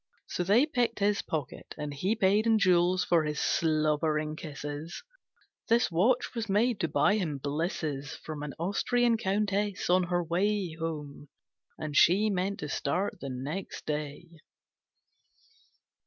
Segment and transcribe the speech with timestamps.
[0.25, 5.03] So they picked his pocket, And he paid in jewels for his slobbering kisses.
[5.67, 10.73] This watch was made to buy him blisses From an Austrian countess on her way
[10.79, 11.27] Home,
[11.77, 14.25] and she meant to start next day.